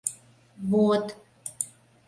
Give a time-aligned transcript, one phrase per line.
[0.71, 1.05] Вот...